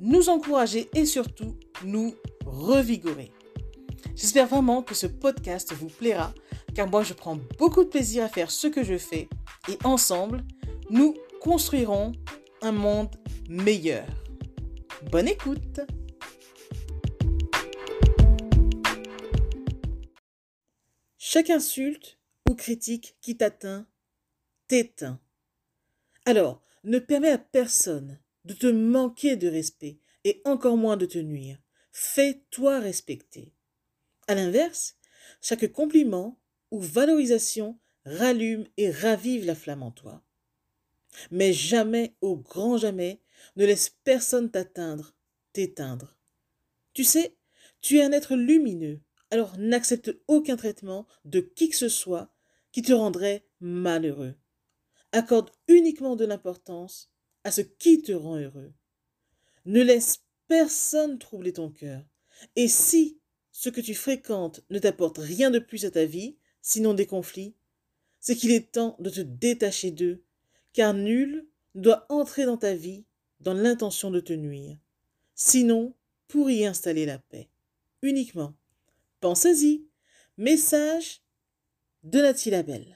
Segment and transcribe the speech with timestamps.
[0.00, 3.32] nous encourager et surtout nous revigorer.
[4.14, 6.32] J'espère vraiment que ce podcast vous plaira
[6.74, 9.28] car moi je prends beaucoup de plaisir à faire ce que je fais
[9.68, 10.44] et ensemble,
[10.90, 12.12] nous construirons
[12.62, 13.14] un monde
[13.48, 14.06] meilleur.
[15.10, 15.80] Bonne écoute
[21.18, 23.86] Chaque insulte ou critique qui t'atteint
[24.68, 25.20] t'éteint.
[26.24, 31.18] Alors, ne permets à personne de te manquer de respect et encore moins de te
[31.18, 31.58] nuire.
[31.90, 33.52] Fais-toi respecter.
[34.28, 34.96] À l'inverse,
[35.40, 40.22] chaque compliment ou valorisation rallume et ravive la flamme en toi.
[41.30, 43.20] Mais jamais, au grand jamais,
[43.56, 45.16] ne laisse personne t'atteindre,
[45.52, 46.16] t'éteindre.
[46.92, 47.36] Tu sais,
[47.80, 49.00] tu es un être lumineux,
[49.30, 52.32] alors n'accepte aucun traitement de qui que ce soit
[52.70, 54.36] qui te rendrait malheureux.
[55.10, 57.10] Accorde uniquement de l'importance
[57.46, 58.72] à ce qui te rend heureux.
[59.66, 62.04] Ne laisse personne troubler ton cœur.
[62.56, 63.20] Et si
[63.52, 67.54] ce que tu fréquentes ne t'apporte rien de plus à ta vie, sinon des conflits,
[68.18, 70.24] c'est qu'il est temps de te détacher d'eux,
[70.72, 73.04] car nul ne doit entrer dans ta vie
[73.38, 74.76] dans l'intention de te nuire,
[75.36, 75.94] sinon
[76.26, 77.48] pour y installer la paix.
[78.02, 78.54] Uniquement.
[79.20, 79.86] Pensez-y.
[80.36, 81.22] Message
[82.02, 82.95] de Nathalie Labelle.